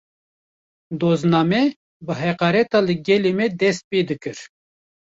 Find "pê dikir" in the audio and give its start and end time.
3.89-4.37